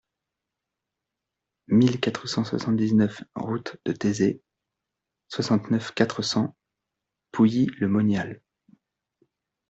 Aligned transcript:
mille 1.67 1.99
quatre 1.99 2.25
cent 2.25 2.43
soixante-dix-neuf 2.43 3.21
route 3.35 3.77
de 3.85 3.91
Theizé, 3.91 4.41
soixante-neuf, 5.27 5.91
quatre 5.93 6.23
cents, 6.23 6.55
Pouilly-le-Monial 7.31 8.41